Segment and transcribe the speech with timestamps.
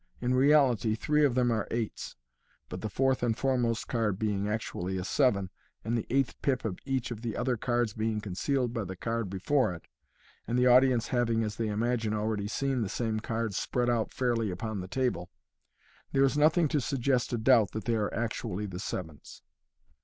[0.19, 2.15] In reality, three of them are eights,
[2.69, 5.51] but the fourth and foremost card being actually a seven,
[5.83, 9.29] and the eighth pip of each of the other cards being concealed by the card
[9.29, 9.83] before it,
[10.47, 14.49] and the audience having, as they imagine, already seen the same cards spread out fairly
[14.49, 15.29] upon the table,
[16.13, 19.43] there is nothing to suggest a doubt that they are actually the sevens.